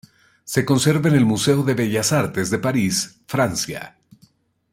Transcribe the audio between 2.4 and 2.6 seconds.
de